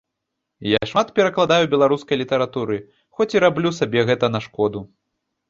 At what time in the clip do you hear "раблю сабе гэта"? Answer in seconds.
3.45-4.33